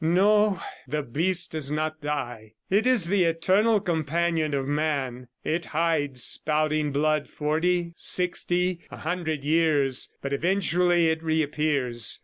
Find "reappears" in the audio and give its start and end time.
11.21-12.19